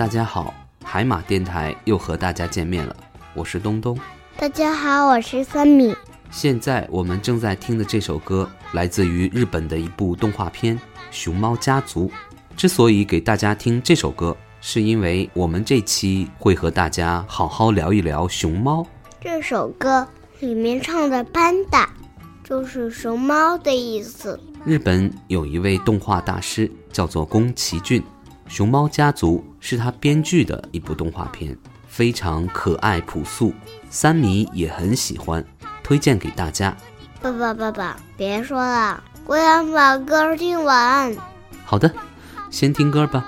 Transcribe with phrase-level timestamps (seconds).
[0.00, 2.96] 大家好，海马电台又和大家见面了，
[3.34, 3.94] 我是东东。
[4.38, 5.94] 大家好，我是三米。
[6.30, 10.74] 现在我们正在听的这首歌来自于日本的一部动画片
[11.10, 12.08] 《熊猫家族》。
[12.56, 18.86] 之所以给大家听这首歌，是因为我们这期会和大家好好聊一聊熊猫。
[19.20, 21.86] 这首歌里面唱的“班达”
[22.42, 24.40] 就是熊猫的意思。
[24.64, 28.00] 日本有一位动画大师叫做宫崎骏，
[28.50, 33.54] 《熊猫家族》是他编剧的一部动画片，非常可爱朴素，
[33.88, 35.42] 三米也很喜欢，
[35.84, 36.76] 推荐给大家。
[37.22, 41.16] 爸爸，爸爸，别说了，我想把歌听完。
[41.64, 41.94] 好的，
[42.50, 43.24] 先听歌吧。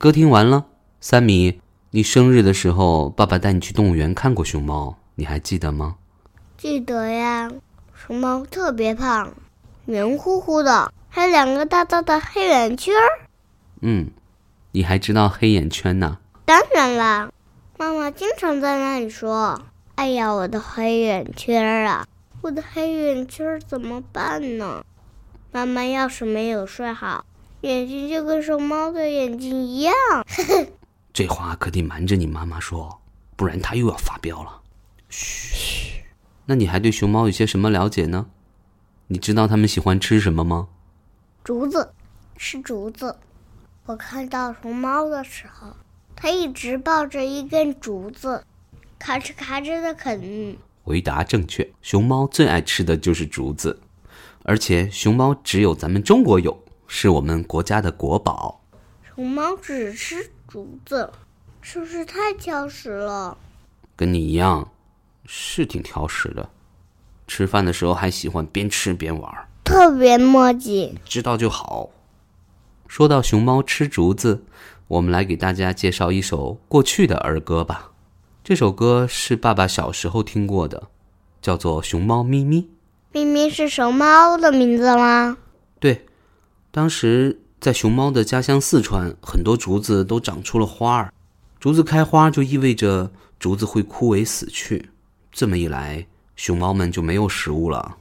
[0.00, 0.66] 歌听完了，
[1.00, 1.60] 三米，
[1.90, 5.96] 你生日的时候，爸爸带你去动物园看过熊猫，你还记得吗？
[6.56, 7.50] 记得呀，
[7.96, 9.34] 熊猫特别胖，
[9.86, 13.26] 圆乎乎的，还有两个大大的黑眼圈儿。
[13.80, 14.10] 嗯，
[14.70, 16.18] 你还知道黑眼圈呢？
[16.44, 17.32] 当然啦，
[17.76, 19.60] 妈妈经常在那里说
[19.96, 22.06] ：“哎呀，我的黑眼圈儿啊，
[22.42, 24.84] 我的黑眼圈儿怎么办呢？”
[25.50, 27.24] 妈妈要是没有睡好，
[27.62, 29.94] 眼睛就跟熊猫的眼睛一样。
[31.12, 33.00] 这话可得瞒着你妈妈说，
[33.34, 34.60] 不然她又要发飙了。
[35.08, 36.04] 嘘，
[36.46, 38.26] 那你还对熊猫有些什么了解呢？
[39.08, 40.68] 你知道它们喜欢吃什么吗？
[41.42, 41.92] 竹子，
[42.36, 43.16] 吃竹子。
[43.86, 45.74] 我看到熊猫的时候，
[46.14, 48.44] 它一直抱着一根竹子，
[48.98, 50.56] 咔哧咔哧的啃。
[50.84, 53.80] 回答正确，熊猫最爱吃的就是竹子，
[54.44, 58.60] 而且熊猫只有咱们中国有，是我们国家的国宝。
[59.14, 61.08] 熊猫只吃竹子，
[61.60, 63.36] 是不是太挑食了？
[63.94, 64.68] 跟你一样，
[65.26, 66.48] 是挺挑食的，
[67.26, 69.46] 吃饭的时候还喜欢边吃边玩儿。
[69.64, 70.94] 特别磨叽。
[71.04, 71.90] 知道就好。
[72.86, 74.42] 说到熊猫吃竹子，
[74.86, 77.92] 我们来给大家介绍一首过去的儿歌吧。
[78.42, 80.88] 这首歌是爸爸小时候听过的，
[81.42, 82.62] 叫做《熊猫咪咪》。
[83.12, 85.36] 咪咪是熊猫的名字吗？
[86.70, 91.12] 对，当时在熊猫的家乡四川，很多竹子都长出了花儿。
[91.58, 94.90] 竹子开花就意味着竹子会枯萎死去，
[95.32, 96.06] 这么一来，
[96.36, 97.96] 熊猫们就没有食物了。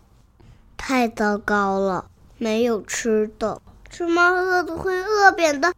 [0.77, 5.73] 太糟糕了，没有吃的，熊猫饿的会饿扁的。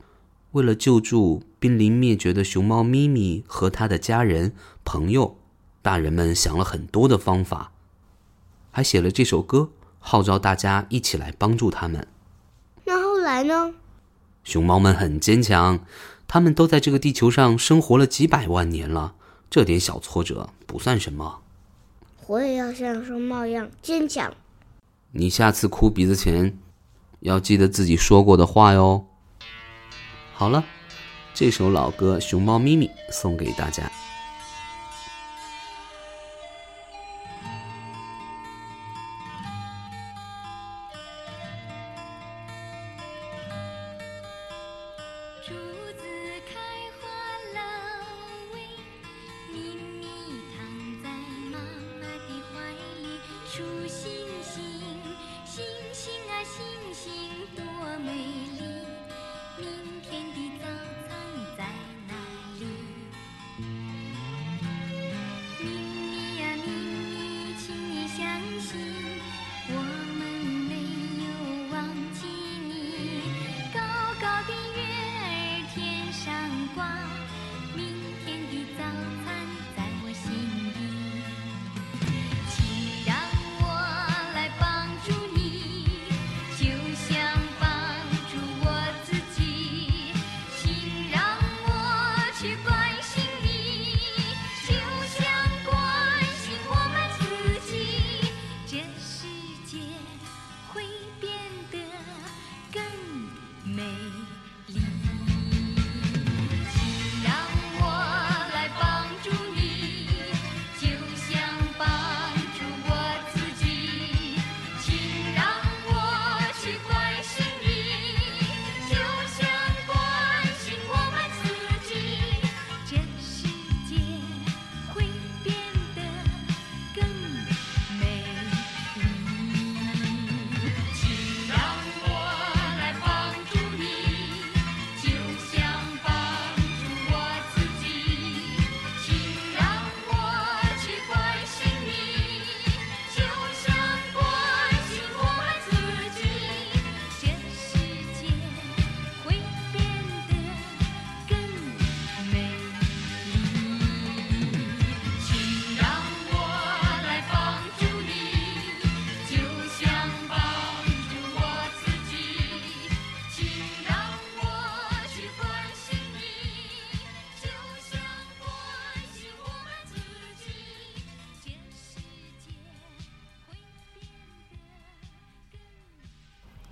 [0.52, 4.52] 为了救助濒临灭绝的熊猫咪咪和它的家人
[4.84, 5.38] 朋友，
[5.82, 7.72] 大人们想了很多的方法，
[8.72, 9.70] 还写了这首歌，
[10.00, 12.06] 号召大家一起来帮助他们。
[13.30, 13.76] 来呢？
[14.44, 15.86] 熊猫们很坚强，
[16.28, 19.14] 它们都在这个地球上生活了几百万年了，
[19.52, 21.42] 这点小挫折不算什么。
[22.26, 24.34] 我也要像熊猫一样坚强。
[25.12, 26.58] 你下次哭鼻子前，
[27.20, 29.06] 要记得自己说过的话哟。
[30.34, 30.66] 好了，
[31.36, 33.92] 这首老歌《熊猫咪咪》送给大家。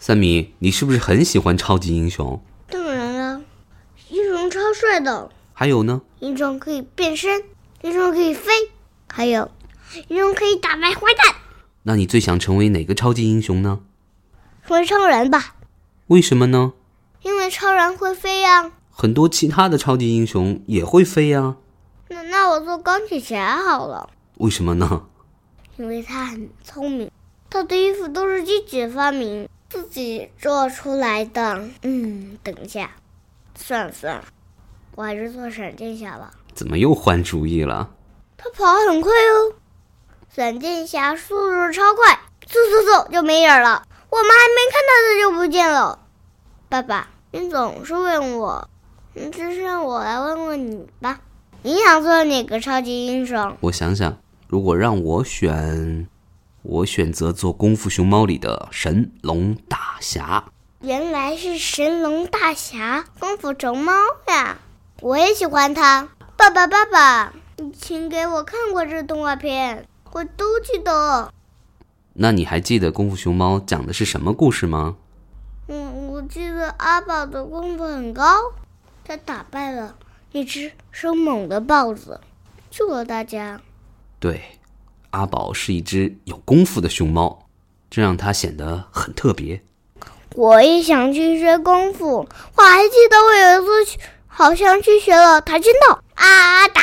[0.07, 2.42] 三米，你是不是很喜欢超级英雄？
[2.69, 3.42] 当然了，
[4.07, 6.01] 英雄超帅的，还有呢？
[6.19, 7.44] 英雄可以变身，
[7.81, 8.54] 英雄可以飞，
[9.09, 9.51] 还有
[10.07, 11.36] 英雄可以打败坏蛋。
[11.83, 13.81] 那你最想成为哪个超级英雄呢？
[14.65, 15.57] 成为超人吧，
[16.06, 16.71] 为什么呢？
[17.24, 18.71] 因为超人会飞呀。
[18.89, 21.57] 很多其他的超级英雄也会飞呀。
[22.07, 25.04] 那那我做钢铁侠好了，为什么呢？
[25.75, 27.12] 因为他很聪明，
[27.50, 31.67] 他的衣服都是自己发明、自己做出来的。
[31.83, 32.91] 嗯，等一下，
[33.55, 34.23] 算了算了，
[34.95, 36.31] 我还是做闪电侠吧。
[36.53, 37.91] 怎么又换主意了？
[38.37, 39.53] 他跑很快哦，
[40.33, 43.83] 闪电侠速度超快，嗖嗖嗖就没影儿了。
[44.09, 45.99] 我们还没看到他就不见了。
[46.69, 48.69] 爸爸，你总是问我，
[49.15, 51.19] 嗯，这是让我来问问你吧。
[51.63, 53.57] 你想做哪个超级英雄？
[53.59, 54.17] 我想想，
[54.47, 56.07] 如果让我选，
[56.69, 60.43] 我选择做《功夫熊猫》里的神龙大侠。
[60.81, 63.93] 原来是神龙大侠功夫熊猫
[64.27, 64.57] 呀！
[64.99, 66.09] 我也喜欢他。
[66.35, 71.31] 爸爸，爸爸，你请给我看过这动画片，我都记得。
[72.15, 74.97] 那你还记得《功夫熊猫》讲的是什么故事吗？
[75.69, 78.25] 嗯，我记得阿宝的功夫很高，
[79.05, 79.95] 他打败了
[80.33, 82.19] 一只凶猛的豹子，
[82.69, 83.61] 救了大家。
[84.19, 84.56] 对，
[85.12, 87.48] 阿宝是一只有功夫的熊猫，
[87.89, 89.62] 这让它显得很特别。
[90.36, 96.01] 我也想去学功夫，我还记得我有一次，好像去学了跆拳道。
[96.13, 96.81] 啊打！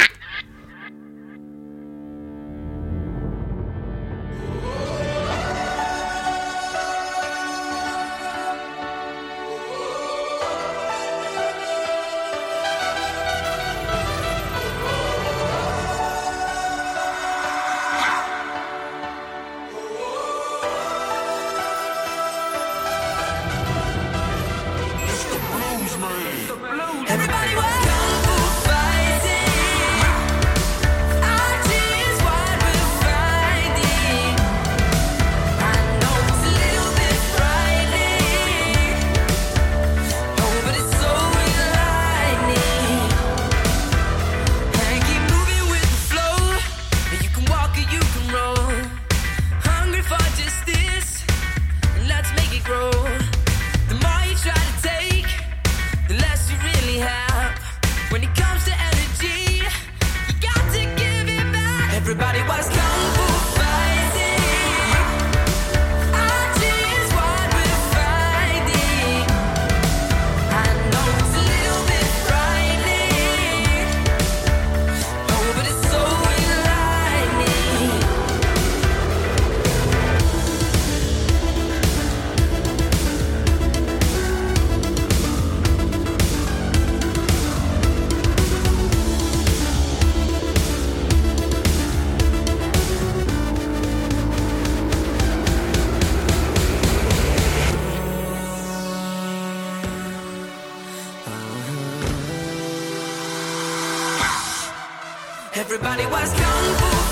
[105.64, 107.03] Everybody was kung fu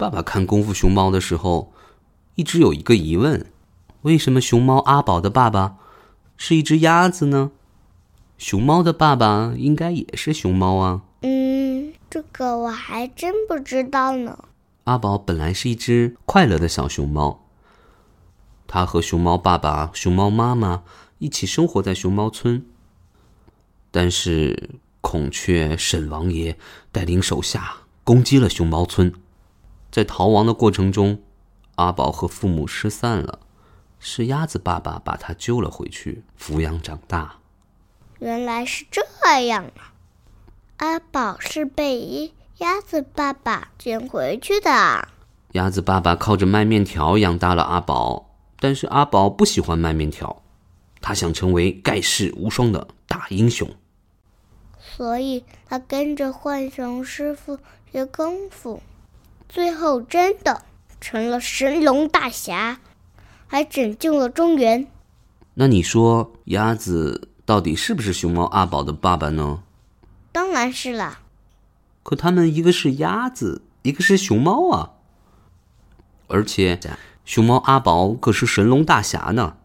[0.00, 1.74] 爸爸看《功夫熊猫》的时候，
[2.34, 3.44] 一直有一个疑问：
[4.00, 5.76] 为什么熊猫阿宝的爸爸
[6.38, 7.50] 是一只鸭子呢？
[8.38, 11.02] 熊猫的爸爸应该也是熊猫啊。
[11.20, 14.46] 嗯，这个我还真不知道呢。
[14.84, 17.44] 阿宝本来是一只快乐的小熊猫，
[18.66, 20.82] 他和熊猫爸爸、熊猫妈妈
[21.18, 22.64] 一起生活在熊猫村。
[23.90, 24.70] 但是
[25.02, 26.56] 孔雀沈王爷
[26.90, 29.12] 带领手下攻击了熊猫村，
[29.90, 31.20] 在逃亡的过程中，
[31.74, 33.40] 阿宝和父母失散了，
[33.98, 37.36] 是鸭子爸爸把他救了回去，抚养长大。
[38.20, 39.02] 原来是这
[39.46, 39.94] 样啊！
[40.76, 45.08] 阿宝是被鸭子爸爸捡回去的啊。
[45.52, 48.30] 鸭子爸爸靠着卖面条养大了阿宝，
[48.60, 50.42] 但是阿宝不喜欢卖面条，
[51.00, 53.68] 他想成为盖世无双的大英雄。
[54.78, 57.58] 所以他跟着浣熊师傅
[57.90, 58.82] 学功夫。
[59.50, 60.62] 最后真的
[61.00, 62.78] 成了神龙大侠，
[63.48, 64.86] 还拯救了中原。
[65.54, 69.64] 那你说鸭子到底是不是熊猫阿宝的爸爸呢？
[70.30, 71.22] 当然是啦，
[72.04, 74.92] 可他们一个是鸭子，一个是熊猫啊。
[76.28, 76.78] 而且
[77.24, 79.56] 熊猫阿宝可是神龙大侠呢。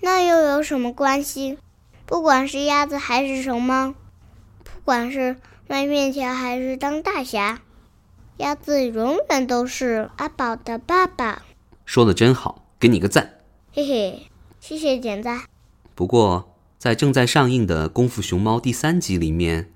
[0.00, 1.56] 那又有什么关系？
[2.04, 3.94] 不管是鸭子还是熊猫，
[4.64, 5.36] 不管是
[5.68, 7.60] 卖面条还是当大侠，
[8.38, 11.42] 鸭子永远都是阿宝的爸爸。
[11.84, 13.38] 说的真好，给你个赞。
[13.72, 14.26] 嘿嘿，
[14.60, 15.44] 谢谢点赞。
[15.94, 19.70] 不过，在正在上映的《功夫熊猫》第三集里面，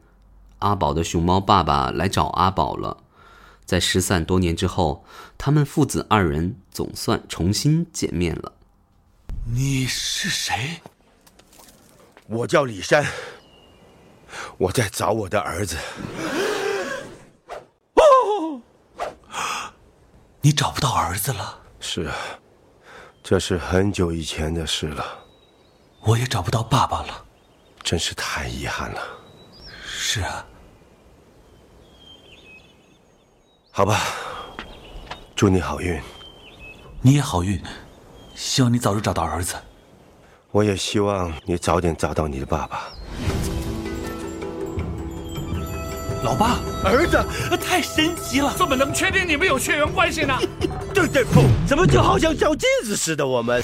[0.58, 3.04] 阿宝的熊猫爸爸来找阿宝了。
[3.64, 5.04] 在失散多年之后，
[5.36, 8.54] 他们父子二人总算重新见面了。
[9.44, 10.80] 你是谁？
[12.26, 13.06] 我叫李山，
[14.58, 15.76] 我在找我的儿子。
[20.40, 21.59] 你找不到儿子了？
[21.80, 22.14] 是啊，
[23.23, 25.04] 这是很久以前的事了，
[26.00, 27.25] 我也找不到爸爸了。
[27.83, 29.00] 真是太遗憾了。
[29.85, 30.47] 是啊，
[33.71, 34.00] 好吧，
[35.35, 36.00] 祝你好运。
[37.00, 37.62] 你也好运，
[38.35, 39.54] 希望你早日找到儿子。
[40.50, 42.90] 我也希望你早点找到你的爸爸。
[46.25, 47.25] 老爸，儿子，
[47.58, 48.52] 太神奇了！
[48.56, 50.37] 怎么能确定你们有血缘关系呢？
[50.92, 53.26] 对对碰，怎么就好像照镜子似的？
[53.26, 53.62] 我们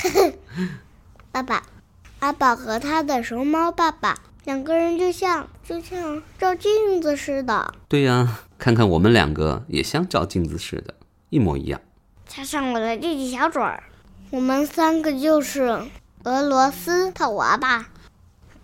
[1.32, 1.62] 爸爸，
[2.20, 10.94] 阿宝和他的熊猫爸爸两个人就像就像照镜子似的，对呀，看看我们两个也像照镜子似的，
[11.30, 11.80] 一模一样。
[12.28, 13.82] 加上我的弟弟小嘴儿，
[14.30, 15.82] 我们三个就是
[16.22, 17.86] 俄罗斯套娃娃，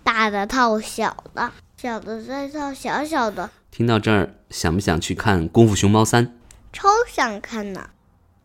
[0.05, 6.27] 大的套小的，小的再套小小的，听到这儿，想不想去看《功夫熊猫三》？
[6.73, 7.91] 超想看呢。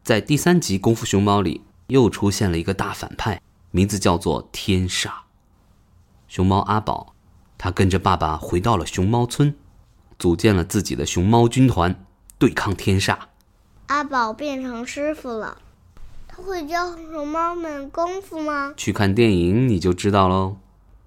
[0.04, 3.42] 在第三集《功夫熊猫》里，又出现了一个大反派，
[3.72, 5.10] 名字叫做天煞。
[6.28, 7.16] 熊猫阿宝，
[7.58, 9.56] 他跟着爸爸回到了熊猫村，
[10.20, 12.06] 组建了自己的熊猫军团，
[12.38, 13.18] 对抗天煞。
[13.88, 15.58] 阿宝变成师傅了，
[16.28, 18.76] 他会教熊猫们功夫吗？
[18.78, 20.58] 去看电影你就知道喽。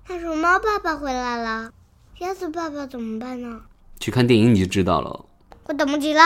[0.09, 1.71] 那熊猫爸爸回来了，
[2.19, 3.63] 鸭子爸爸怎么办呢？
[4.01, 5.25] 去看电影你就知道了。
[5.65, 6.23] 我等不及了，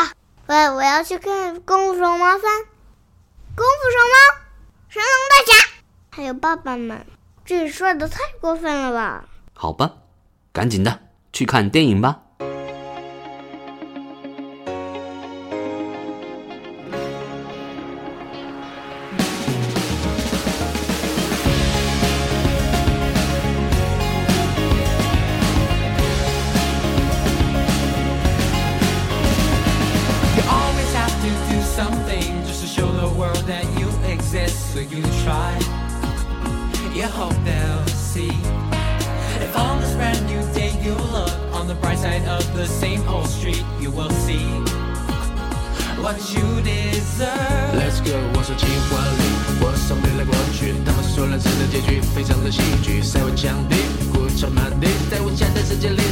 [0.46, 2.40] 我我要去看《功夫熊猫三》，
[3.54, 4.16] 功夫熊猫，
[4.88, 5.68] 神龙大侠，
[6.10, 7.06] 还有爸爸们，
[7.44, 9.24] 这帅的太过分了吧！
[9.54, 9.94] 好吧，
[10.52, 11.00] 赶紧的
[11.32, 12.21] 去看电影吧。
[51.22, 53.00] 混乱式的结局，非常的戏剧。
[53.00, 53.76] 塞维强的，
[54.12, 56.02] 古驰马地，在无暇的世界里。